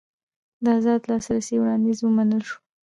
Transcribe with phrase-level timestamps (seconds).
[0.63, 2.57] د ازاد لاسرسي وړاندیز ومنل شو.